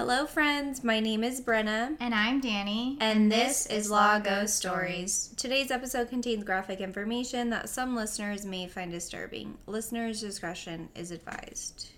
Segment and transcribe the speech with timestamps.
[0.00, 0.82] Hello, friends.
[0.82, 1.94] My name is Brenna.
[2.00, 2.96] And I'm Danny.
[3.02, 5.34] And, this, is Law Ghost Stories.
[5.36, 9.58] Today's episode contains graphic information that some listeners may find disturbing.
[9.66, 11.90] Listeners' discretion is advised.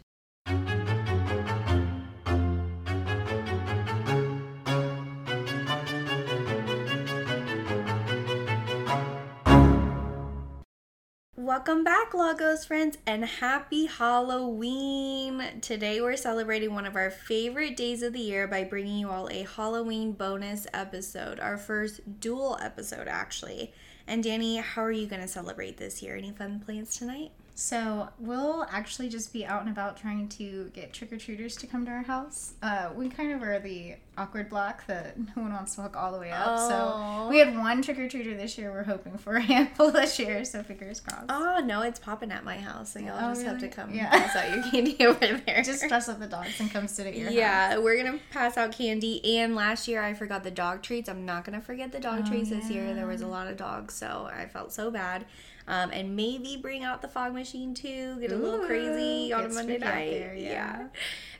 [11.64, 15.60] Welcome back, Lagos friends, and happy Halloween!
[15.60, 19.28] Today we're celebrating one of our favorite days of the year by bringing you all
[19.30, 23.72] a Halloween bonus episode, our first dual episode, actually.
[24.08, 26.16] And Danny, how are you going to celebrate this year?
[26.16, 27.30] Any fun plans tonight?
[27.54, 31.68] So we'll actually just be out and about trying to get trick or treaters to
[31.68, 32.54] come to our house.
[32.60, 36.12] Uh, we kind of are the awkward block that no one wants to walk all
[36.12, 36.44] the way up.
[36.46, 36.68] Oh.
[36.68, 38.70] So we had one trick or treater this year.
[38.70, 40.44] We're hoping for a handful this year.
[40.44, 41.26] So fingers crossed.
[41.30, 44.10] Oh, no, it's popping at my house, so y'all Oh, just have to come Yeah.
[44.10, 45.62] pass out your candy over there.
[45.62, 47.78] Just dress up the dogs and come sit at your yeah, house.
[47.82, 49.38] we're gonna pass out candy.
[49.38, 51.08] And last year I forgot the dog treats.
[51.08, 52.92] I'm not gonna forget the dog Oh, treats this year.
[52.94, 55.24] There was a lot of dogs, so I felt so bad.
[55.68, 58.18] Um, and maybe bring out the fog machine too.
[58.20, 60.10] Get a little crazy on a Monday night.
[60.10, 60.88] there, yeah.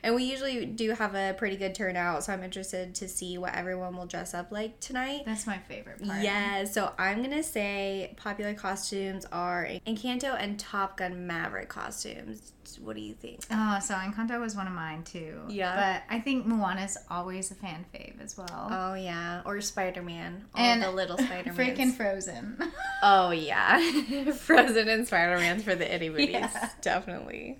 [0.01, 3.53] And we usually do have a pretty good turnout, so I'm interested to see what
[3.55, 5.23] everyone will dress up like tonight.
[5.25, 6.21] That's my favorite part.
[6.23, 12.51] Yeah, so I'm gonna say popular costumes are Encanto and Top Gun Maverick costumes.
[12.81, 13.41] What do you think?
[13.51, 15.41] Oh, so Encanto was one of mine too.
[15.49, 15.75] Yeah.
[16.09, 18.67] But I think Moana's always a fan fave as well.
[18.71, 21.55] Oh yeah, or Spider Man, And the little Spider Man.
[21.75, 22.57] Freaking Frozen.
[23.03, 26.69] oh yeah, Frozen and Spider Man's for the itty bitties, Yeah.
[26.81, 27.59] definitely.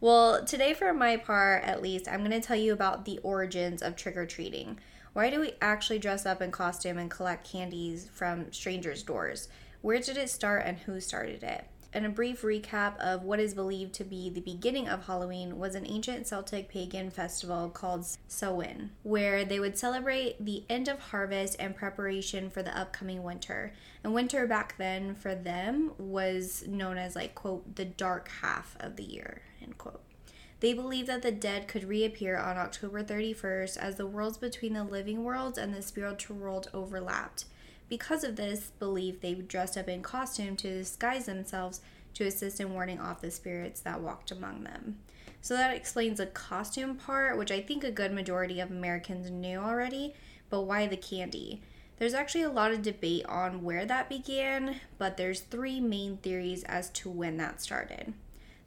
[0.00, 3.82] Well, today for my part, at least, I'm going to tell you about the origins
[3.82, 4.78] of trick or treating.
[5.12, 9.48] Why do we actually dress up in costume and collect candies from strangers' doors?
[9.82, 11.64] Where did it start and who started it?
[11.92, 15.74] And a brief recap of what is believed to be the beginning of Halloween was
[15.74, 21.56] an ancient Celtic pagan festival called Samhain, where they would celebrate the end of harvest
[21.58, 23.72] and preparation for the upcoming winter.
[24.04, 28.96] And winter back then for them was known as like quote the dark half of
[28.96, 30.02] the year end quote.
[30.60, 34.84] They believed that the dead could reappear on October 31st as the worlds between the
[34.84, 37.44] living world and the spiritual world overlapped.
[37.88, 41.80] Because of this belief, they dressed up in costume to disguise themselves
[42.14, 44.98] to assist in warding off the spirits that walked among them.
[45.40, 49.58] So that explains the costume part, which I think a good majority of Americans knew
[49.58, 50.14] already,
[50.50, 51.62] but why the candy?
[51.98, 56.64] There's actually a lot of debate on where that began, but there's three main theories
[56.64, 58.12] as to when that started.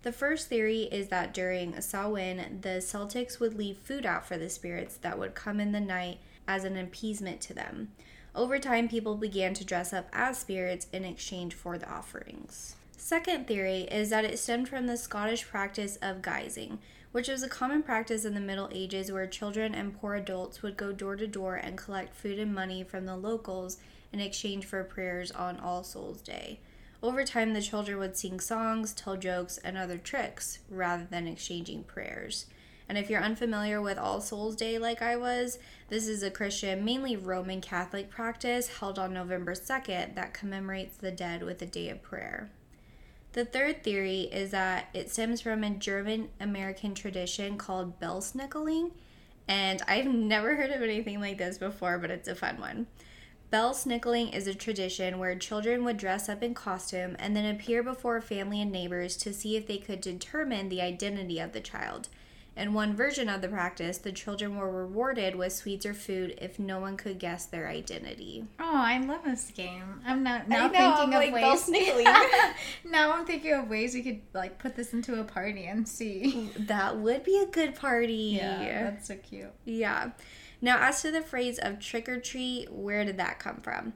[0.04, 4.50] The first theory is that during Samhain, the Celtics would leave food out for the
[4.50, 7.92] spirits that would come in the night as an appeasement to them.
[8.34, 12.76] Over time, people began to dress up as spirits in exchange for the offerings.
[12.96, 16.78] Second theory is that it stemmed from the Scottish practice of guising,
[17.12, 20.78] which was a common practice in the Middle Ages where children and poor adults would
[20.78, 23.80] go door to door and collect food and money from the locals
[24.14, 26.60] in exchange for prayers on All Souls Day.
[27.04, 31.84] Over time, the children would sing songs, tell jokes, and other tricks rather than exchanging
[31.84, 32.46] prayers.
[32.92, 36.84] And if you're unfamiliar with All Souls Day like I was, this is a Christian,
[36.84, 41.88] mainly Roman Catholic practice held on November 2nd that commemorates the dead with a day
[41.88, 42.52] of prayer.
[43.32, 48.92] The third theory is that it stems from a German American tradition called Belsnickeling,
[49.48, 52.88] and I've never heard of anything like this before, but it's a fun one.
[53.54, 58.20] Belsnickeling is a tradition where children would dress up in costume and then appear before
[58.20, 62.10] family and neighbors to see if they could determine the identity of the child.
[62.58, 66.60] In one version of the practice, the children were rewarded with sweets or food if
[66.60, 68.46] no one could guess their identity.
[68.60, 70.02] Oh, I love this game.
[70.06, 72.56] I'm not now know, thinking I'm of like, ways.
[72.86, 76.50] Now I'm thinking of ways we could like put this into a party and see.
[76.58, 78.38] That would be a good party.
[78.42, 79.52] Yeah, that's so cute.
[79.64, 80.12] Yeah.
[80.62, 83.94] Now, as to the phrase of trick or treat, where did that come from?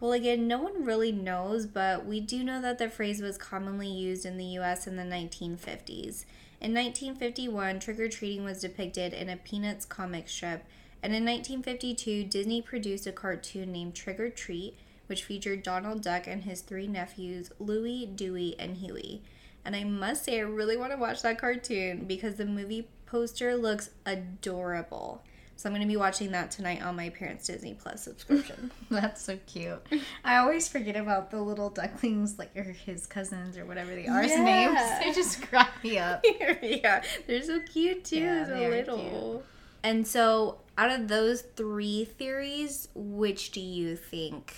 [0.00, 3.88] Well, again, no one really knows, but we do know that the phrase was commonly
[3.88, 6.24] used in the US in the 1950s.
[6.60, 10.64] In 1951, trick or treating was depicted in a Peanuts comic strip,
[11.02, 14.76] and in 1952, Disney produced a cartoon named Trick or Treat,
[15.06, 19.22] which featured Donald Duck and his three nephews, Louie, Dewey, and Huey.
[19.64, 23.54] And I must say, I really want to watch that cartoon because the movie poster
[23.56, 25.22] looks adorable.
[25.58, 28.70] So I'm going to be watching that tonight on my parents' Disney Plus subscription.
[28.90, 29.84] That's so cute.
[30.24, 34.24] I always forget about the little ducklings, like or his cousins or whatever they are.
[34.24, 34.44] Yeah.
[34.44, 34.78] names.
[35.02, 36.24] They just crack me up.
[36.62, 39.42] yeah, they're so cute too, Yeah, so they little.
[39.82, 44.54] And so, out of those three theories, which do you think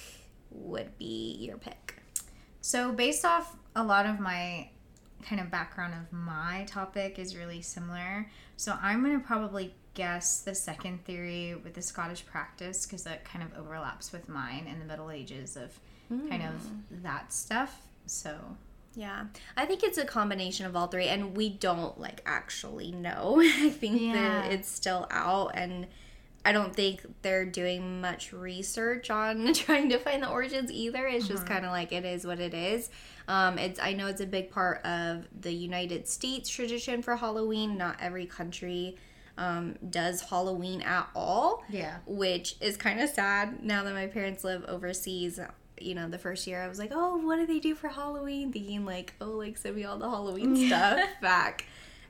[0.50, 2.03] would be your pick?
[2.61, 4.69] So, based off a lot of my
[5.22, 8.28] kind of background of my topic is really similar.
[8.56, 13.25] So I'm going to probably guess the second theory with the Scottish practice because that
[13.25, 15.78] kind of overlaps with mine in the Middle Ages of
[16.28, 17.02] kind of hmm.
[17.02, 17.82] that stuff.
[18.06, 18.37] So
[18.94, 19.26] Yeah,
[19.56, 23.40] I think it's a combination of all three, and we don't like actually know.
[23.40, 24.14] I think Yeah.
[24.14, 25.87] that it's still out, and
[26.44, 31.06] I don't think they're doing much research on trying to find the origins either.
[31.06, 32.90] It's just kind of like it is what it is.
[33.28, 37.76] Um, it's I know it's a big part of the United States tradition for Halloween.
[37.76, 38.96] Not every country
[39.40, 41.98] um, does Halloween at all yeah.
[42.06, 45.40] which is kind of sad now that my parents live overseas.
[45.81, 48.52] You know, the first year I was like, oh, what do they do for Halloween?
[48.52, 51.64] Thinking, like, oh, like, send me all the Halloween stuff back.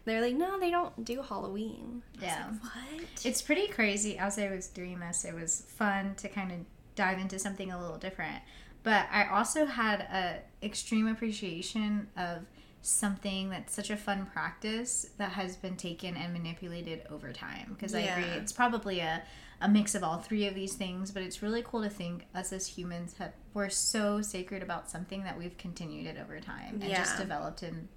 [0.05, 2.02] They're like, no, they don't do Halloween.
[2.20, 2.47] Yeah.
[2.62, 3.25] like, what?
[3.25, 4.19] It's pretty crazy.
[4.19, 6.58] As I was doing this, it was fun to kind of
[6.94, 8.43] dive into something a little different.
[8.82, 12.47] But I also had a extreme appreciation of
[12.82, 17.75] something that's such a fun practice that has been taken and manipulated over time.
[17.75, 19.23] Because I agree, it's probably a,
[19.61, 21.11] a mix of all three of these things.
[21.11, 25.25] But it's really cool to think us as humans have we're so sacred about something
[25.25, 27.88] that we've continued it over time and just developed in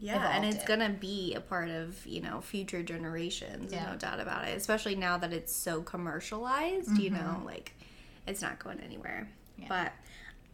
[0.00, 0.66] Yeah, and it's it.
[0.66, 3.72] gonna be a part of you know future generations.
[3.72, 3.90] Yeah.
[3.90, 4.56] No doubt about it.
[4.56, 6.98] Especially now that it's so commercialized.
[6.98, 7.46] You know, Mm-hmm.
[7.46, 7.74] like
[8.26, 9.28] it's not going anywhere.
[9.56, 9.66] Yeah.
[9.68, 9.92] But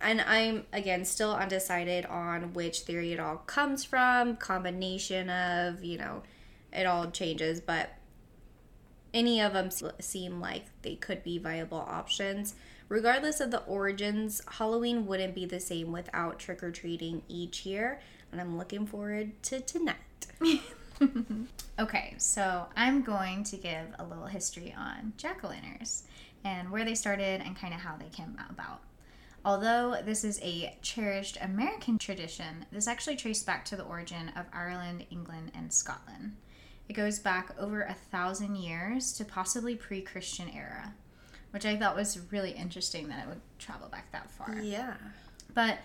[0.01, 4.37] and I'm again still undecided on which theory it all comes from.
[4.37, 6.23] Combination of you know,
[6.73, 7.91] it all changes, but
[9.13, 12.55] any of them seem like they could be viable options.
[12.89, 18.01] Regardless of the origins, Halloween wouldn't be the same without trick or treating each year,
[18.33, 19.97] and I'm looking forward to tonight.
[21.81, 26.03] Okay, so I'm going to give a little history on jack o' lanterns
[26.45, 28.83] and where they started and kind of how they came about.
[29.47, 34.45] Although this is a cherished American tradition, this actually traced back to the origin of
[34.53, 36.37] Ireland, England, and Scotland.
[36.87, 40.93] It goes back over a thousand years to possibly pre Christian era,
[41.51, 44.55] which I thought was really interesting that it would travel back that far.
[44.61, 44.97] Yeah.
[45.55, 45.79] But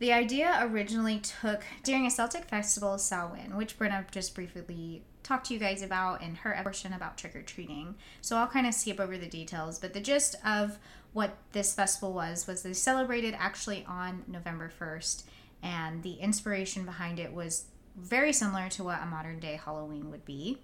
[0.00, 5.54] the idea originally took during a Celtic festival, Samhain, which Brenna just briefly talked to
[5.54, 7.94] you guys about in her portion about trick or treating.
[8.22, 10.78] So I'll kind of skip over the details, but the gist of
[11.12, 15.24] what this festival was was they celebrated actually on November 1st,
[15.62, 20.24] and the inspiration behind it was very similar to what a modern day Halloween would
[20.24, 20.58] be.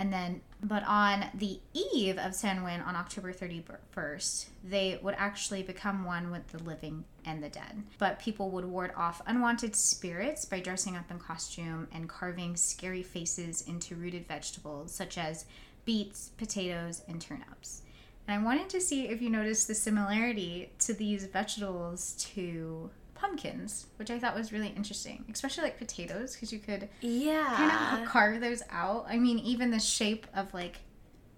[0.00, 6.06] And then, but on the eve of Samhain, on October 31st, they would actually become
[6.06, 7.82] one with the living and the dead.
[7.98, 13.02] But people would ward off unwanted spirits by dressing up in costume and carving scary
[13.02, 15.44] faces into rooted vegetables such as
[15.84, 17.82] beets, potatoes, and turnips.
[18.26, 22.88] And I wanted to see if you noticed the similarity to these vegetables to
[23.20, 27.54] pumpkins, which I thought was really interesting, especially like potatoes, because you could Yeah.
[27.56, 29.04] kind of carve those out.
[29.08, 30.80] I mean, even the shape of like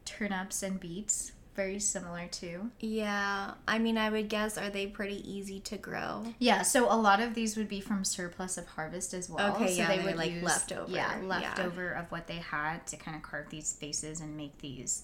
[0.04, 2.70] turnips and beets, very similar too.
[2.80, 3.52] Yeah.
[3.68, 6.24] I mean, I would guess, are they pretty easy to grow?
[6.38, 9.54] Yeah, so a lot of these would be from surplus of harvest as well.
[9.56, 11.26] Okay, so yeah, they would like, use, leftover, Yeah, yeah.
[11.26, 15.02] leftover of what they had to kind of carve these faces and make these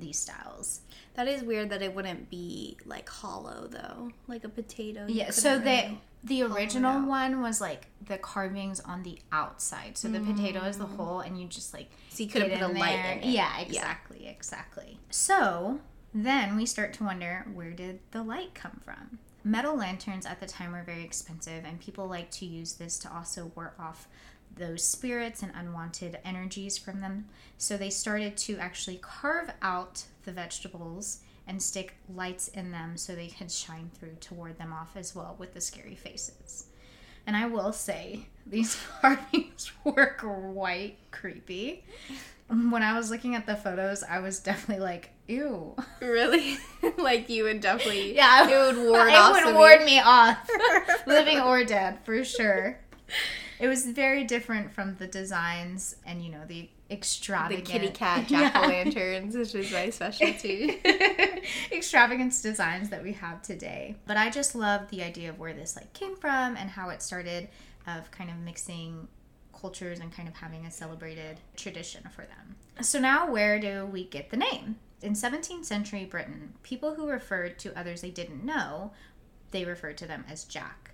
[0.00, 0.82] these styles.
[1.14, 5.06] That is weird that it wouldn't be like hollow though, like a potato.
[5.08, 7.08] Yeah, so they the oh, original out.
[7.08, 9.96] one was like the carvings on the outside.
[9.96, 10.96] So the potato is the mm.
[10.96, 13.24] whole and you just like So you could have put a in light in it.
[13.24, 14.98] Yeah, exactly, exactly.
[15.10, 15.80] So
[16.14, 19.18] then we start to wonder where did the light come from?
[19.44, 23.14] Metal lanterns at the time were very expensive, and people like to use this to
[23.14, 24.08] also ward off
[24.56, 27.26] those spirits and unwanted energies from them.
[27.56, 33.14] So they started to actually carve out the vegetables and stick lights in them so
[33.14, 36.66] they could shine through to ward them off as well with the scary faces.
[37.26, 41.84] And I will say, these carvings were quite creepy.
[42.48, 45.74] When I was looking at the photos, I was definitely like, ew.
[46.00, 46.56] Really?
[46.98, 48.14] like you would definitely.
[48.14, 49.44] Yeah, It would ward it off.
[49.44, 50.48] would ward me off,
[51.06, 52.78] living or dead, for sure.
[53.60, 58.30] It was very different from the designs and, you know, the extravagant The kitty cat
[58.30, 58.50] Yeah.
[58.50, 60.80] jack o' lanterns, which is my specialty.
[61.72, 63.96] extravagance designs that we have today.
[64.06, 67.02] But I just love the idea of where this like came from and how it
[67.02, 67.48] started
[67.86, 69.08] of kind of mixing
[69.58, 72.56] cultures and kind of having a celebrated tradition for them.
[72.80, 74.76] So now where do we get the name?
[75.02, 78.92] In 17th century Britain, people who referred to others they didn't know,
[79.50, 80.92] they referred to them as Jack.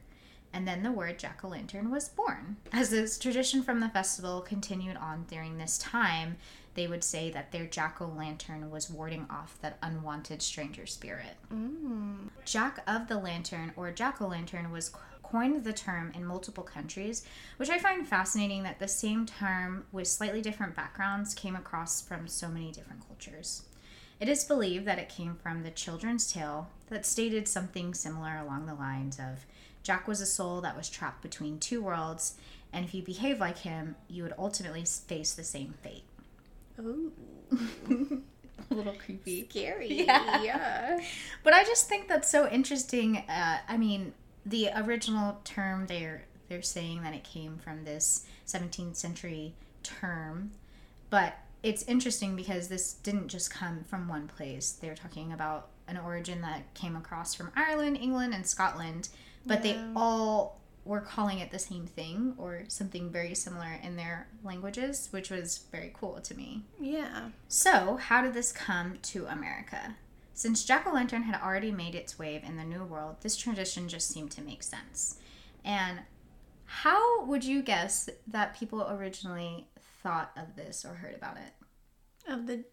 [0.54, 2.56] And then the word jack o' lantern was born.
[2.72, 6.36] As this tradition from the festival continued on during this time,
[6.74, 11.36] they would say that their jack o' lantern was warding off that unwanted stranger spirit.
[11.52, 12.28] Mm.
[12.44, 14.92] Jack of the Lantern or Jack o' Lantern was
[15.24, 17.24] coined the term in multiple countries,
[17.56, 22.28] which I find fascinating that the same term with slightly different backgrounds came across from
[22.28, 23.64] so many different cultures.
[24.20, 28.66] It is believed that it came from the children's tale that stated something similar along
[28.66, 29.44] the lines of
[29.84, 32.34] Jack was a soul that was trapped between two worlds,
[32.72, 36.02] and if you behave like him, you would ultimately face the same fate.
[36.80, 37.12] Ooh,
[38.70, 39.46] A little creepy.
[39.48, 40.04] scary.
[40.04, 40.42] Yeah.
[40.42, 41.00] yeah.
[41.44, 43.18] But I just think that's so interesting.
[43.28, 44.14] Uh, I mean,
[44.46, 50.52] the original term they're they're saying that it came from this 17th century term,
[51.10, 54.72] but it's interesting because this didn't just come from one place.
[54.72, 59.08] They're talking about an origin that came across from Ireland, England, and Scotland,
[59.46, 64.28] but they all were calling it the same thing or something very similar in their
[64.42, 66.62] languages, which was very cool to me.
[66.78, 67.30] Yeah.
[67.48, 69.96] So, how did this come to America?
[70.34, 73.88] Since Jack o' Lantern had already made its way in the New World, this tradition
[73.88, 75.18] just seemed to make sense.
[75.64, 76.00] And
[76.66, 79.68] how would you guess that people originally
[80.02, 82.30] thought of this or heard about it?
[82.30, 82.64] Of the,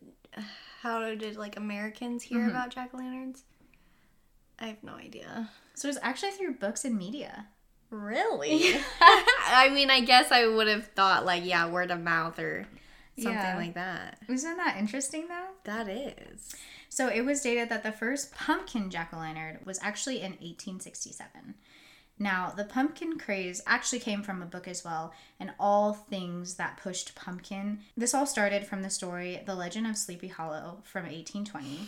[0.81, 2.49] how did like Americans hear Mhm.
[2.49, 3.43] about jack o' lanterns?
[4.61, 5.49] I have no idea.
[5.73, 7.47] So, it was actually through books and media.
[7.89, 8.75] Really?
[9.01, 12.65] I mean, I guess I would have thought like, yeah, word of mouth or
[13.17, 13.57] something Yeah.
[13.57, 14.19] like that.
[14.29, 15.47] Isn't that interesting though?
[15.65, 16.55] That is.
[16.87, 21.55] So it was stated that the first pumpkin jack o' lantern was actually in 1867.
[22.19, 26.77] Now, the pumpkin craze actually came from a book as well, and all things that
[26.77, 27.79] pushed pumpkin.
[27.97, 31.87] This all started from the story The Legend of Sleepy Hollow from 1820.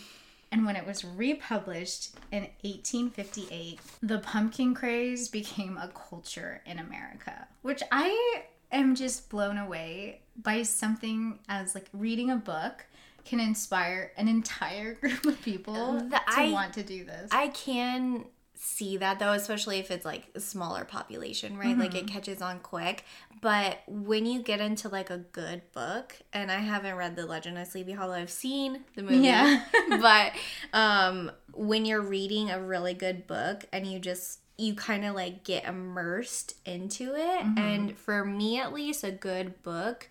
[0.53, 7.47] And when it was republished in 1858, the pumpkin craze became a culture in America,
[7.63, 8.41] which I
[8.71, 12.85] am just blown away by something as like reading a book
[13.25, 17.29] can inspire an entire group of people The- to I- want to do this.
[17.31, 18.25] I can
[18.65, 21.77] see that though, especially if it's like a smaller population, right?
[21.77, 21.97] Like Mm-hmm.
[21.97, 23.03] it catches on quick.
[23.41, 27.57] But when you get into like a good book, and I haven't read The Legend
[27.57, 29.17] of Sleepy Hollow, I've seen the movie.
[29.17, 29.63] Yeah.
[30.01, 30.31] but
[30.71, 35.43] um when you're reading a really good book and you just you kind of like
[35.43, 37.57] get immersed into it Mm-hmm.
[37.57, 40.09] and for me at least a good book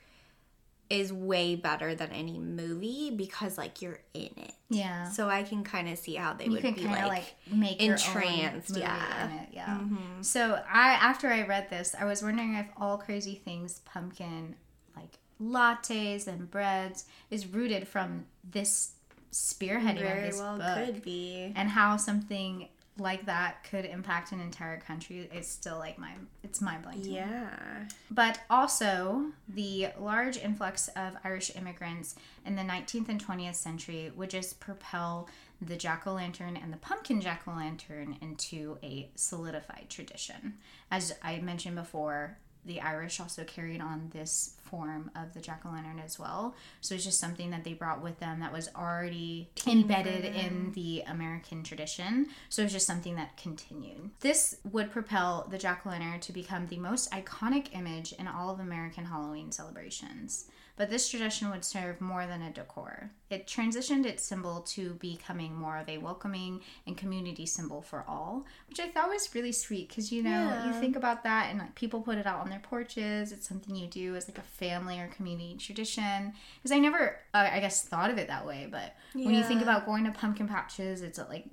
[0.92, 5.08] is way better than any movie because like you're in it yeah.
[5.08, 7.94] so i can kind of see how they you would be like, like, make your
[7.94, 9.24] own entranced, yeah.
[9.24, 9.78] in it, yeah.
[9.78, 10.24] Mhm.
[10.24, 14.54] So I after I read this, I was wondering if all crazy things pumpkin
[14.94, 18.92] like lattes and breads is rooted from this
[19.32, 22.68] spearheading of this well book could be and how something
[23.02, 27.02] like that could impact an entire country is still like my it's mind blowing.
[27.04, 32.14] yeah But also, the large influx of Irish immigrants
[32.46, 35.28] in the 19th and 20th century would just propel
[35.60, 40.54] the jack o' lantern and the pumpkin jack o' lantern into a solidified tradition.
[40.90, 45.70] As I mentioned before, the Irish also carried on this form of the jack o'
[45.70, 46.54] lantern as well.
[46.80, 51.02] So it's just something that they brought with them that was already embedded in the
[51.06, 52.28] American tradition.
[52.48, 54.10] So it's just something that continued.
[54.20, 58.50] This would propel the jack o' lantern to become the most iconic image in all
[58.50, 60.46] of American Halloween celebrations.
[60.76, 63.10] But this tradition would serve more than a decor.
[63.30, 68.46] It transitioned its symbol to becoming more of a welcoming and community symbol for all,
[68.68, 71.74] which I thought was really sweet because you know you think about that and like
[71.74, 73.32] people put it out on their porches.
[73.32, 76.32] It's something you do as like a family or community tradition.
[76.56, 78.66] Because I never, uh, I guess, thought of it that way.
[78.70, 81.46] But when you think about going to pumpkin patches, it's like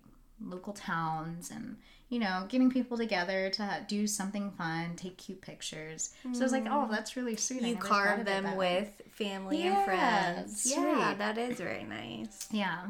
[0.45, 1.77] local towns and
[2.09, 6.13] you know getting people together to do something fun, take cute pictures.
[6.33, 6.91] So I was like, oh, mm.
[6.91, 7.61] that's really sweet.
[7.61, 11.17] You carve them with family Yeah, and friends yeah sweet.
[11.19, 12.85] that is very nice Yeah.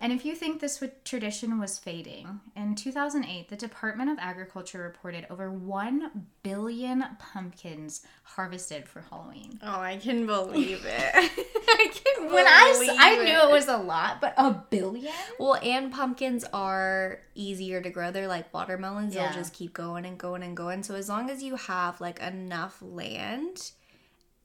[0.00, 4.80] And if you think this would, tradition was fading, in 2008, the Department of Agriculture
[4.82, 9.58] reported over 1 billion pumpkins harvested for Halloween.
[9.62, 11.10] oh i can believe it
[11.68, 15.12] i can When I, believe I knew it was a lot, but a billion?
[15.38, 18.10] Well, and pumpkins are easier to grow.
[18.10, 19.14] They're like watermelons.
[19.14, 19.26] Yeah.
[19.26, 20.82] They'll just keep going and going and going.
[20.82, 23.70] So as long as you have like enough land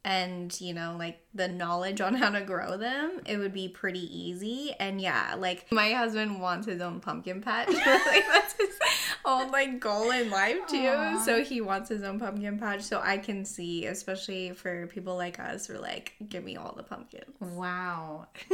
[0.06, 4.02] and, you know, like the knowledge on how to grow them, it would be pretty
[4.18, 4.76] easy.
[4.80, 7.68] And yeah, like my husband wants his own pumpkin patch.
[7.74, 8.76] like that's his
[9.24, 10.88] whole like goal in life too.
[10.88, 11.24] Aw.
[11.24, 12.82] So he wants his own pumpkin patch.
[12.82, 16.74] So I can see, especially for people like us, who are like, give me all
[16.76, 17.26] the pumpkins.
[17.40, 18.28] Wow.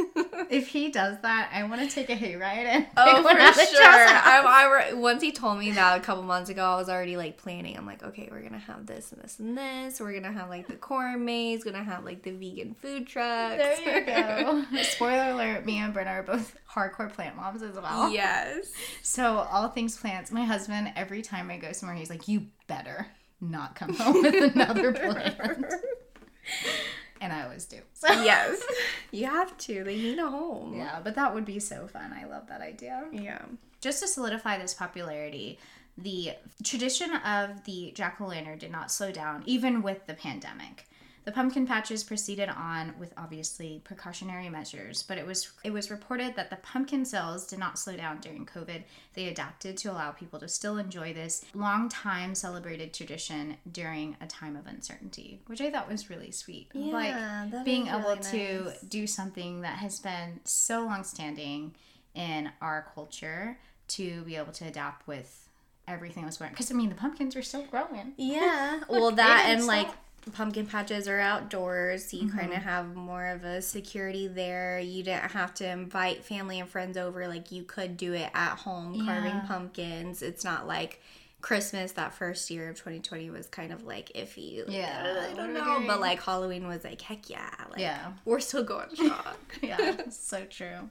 [0.50, 3.84] if he does that, I want to take a hayride and Oh, for sure.
[3.84, 7.36] I, I, once he told me that a couple months ago, I was already like
[7.36, 7.76] planning.
[7.76, 10.00] I'm like, okay, we're gonna have this and this and this.
[10.00, 11.64] We're gonna have like the corn maze.
[11.64, 13.56] Gonna have like the vegan food trucks.
[13.56, 14.06] There you
[14.74, 14.82] go.
[14.82, 18.10] Spoiler alert, me and Brenna are both hardcore plant moms as well.
[18.10, 18.72] Yes.
[19.02, 20.30] So all things plants.
[20.30, 23.06] My husband, every time I go somewhere, he's like, "You better
[23.40, 25.64] not come home with another plant."
[27.20, 27.78] and I always do.
[27.94, 28.62] So yes.
[29.12, 29.82] You have to.
[29.82, 30.72] They need a home.
[30.72, 32.12] yeah, but that would be so fun.
[32.12, 33.06] I love that idea.
[33.10, 33.42] Yeah.
[33.80, 35.58] Just to solidify this popularity,
[35.98, 40.86] the tradition of the jack o' lantern did not slow down even with the pandemic.
[41.24, 46.34] The pumpkin patches proceeded on with obviously precautionary measures, but it was it was reported
[46.36, 48.82] that the pumpkin sales did not slow down during COVID.
[49.14, 54.26] They adapted to allow people to still enjoy this long time celebrated tradition during a
[54.26, 56.68] time of uncertainty, which I thought was really sweet.
[56.72, 58.80] Yeah, like being able really to nice.
[58.80, 61.74] do something that has been so long standing
[62.14, 63.58] in our culture
[63.88, 65.48] to be able to adapt with
[65.86, 68.14] everything that's going because I mean the pumpkins are still growing.
[68.16, 68.80] Yeah.
[68.88, 69.88] Well, that and like.
[70.32, 72.38] Pumpkin patches are outdoors, so you mm-hmm.
[72.38, 74.78] kind of have more of a security there.
[74.78, 78.56] You didn't have to invite family and friends over like you could do it at
[78.58, 79.44] home carving Yeah.
[79.46, 80.22] pumpkins.
[80.22, 81.00] It's not like
[81.40, 84.58] Christmas that first year of 2020 was kind of like iffy.
[84.66, 87.50] Like, Yeah, I don't what are we know, but like Halloween was like heck yeah,
[87.70, 88.12] like Yeah.
[88.26, 89.36] we're still going strong.
[89.62, 90.90] yeah, so true.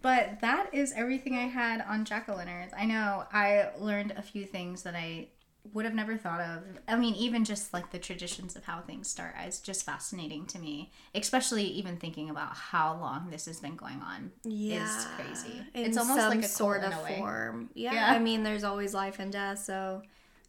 [0.00, 2.72] But that is everything I had on jack o' lanterns.
[2.76, 5.28] I know I learned a few things that I
[5.72, 6.62] would have never thought of.
[6.86, 10.58] I mean, even just like the traditions of how things start is just fascinating to
[10.58, 10.92] me.
[11.14, 15.62] Especially even thinking about how long this has been going on is crazy.
[15.74, 17.70] In it's almost like a sort of a form.
[17.74, 18.12] Yeah, Yeah.
[18.12, 20.02] I mean, there's always life and death, so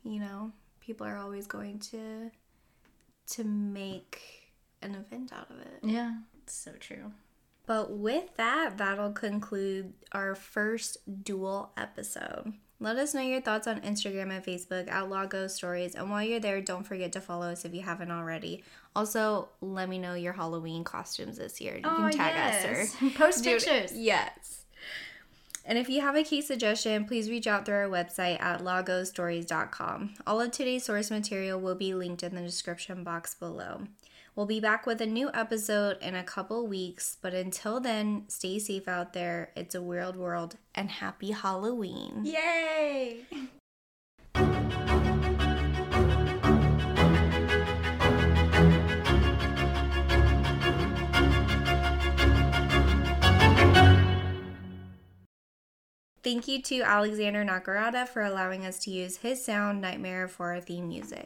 [0.03, 2.29] you know, people are always going to
[3.27, 5.79] to make an event out of it.
[5.81, 7.11] Yeah, it's so true.
[7.65, 12.53] But with that, that'll conclude our first dual episode.
[12.85, 15.95] Let us know your thoughts on Instagram and Facebook at Lago Stories.
[15.95, 18.63] And while you're there, don't forget to follow us if you haven't already.
[18.95, 21.77] Also, let me know your Halloween costumes this year.
[21.77, 23.91] You can tag us or Post Dude, pictures.
[23.91, 24.64] Yes.
[25.65, 30.13] And if you have a case suggestion, please reach out through our website at lagostories.com.
[30.27, 33.81] All of today's source material will be linked in the description box below.
[34.35, 38.59] We'll be back with a new episode in a couple weeks, but until then, stay
[38.59, 39.51] safe out there.
[39.55, 42.25] It's a weird world, and happy Halloween.
[42.25, 43.21] Yay!
[56.25, 60.59] Thank you to Alexander Nakarada for allowing us to use his sound Nightmare for our
[60.59, 61.23] theme music.